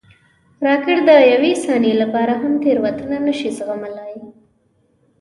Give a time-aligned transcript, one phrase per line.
[0.65, 4.15] راکټ د یوې ثانیې لپاره هم تېروتنه نه شي زغملی